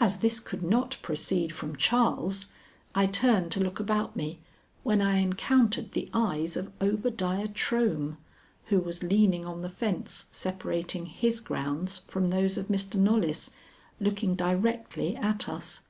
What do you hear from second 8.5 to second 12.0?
who was leaning on the fence separating his grounds